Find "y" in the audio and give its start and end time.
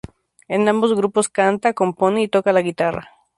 2.23-2.27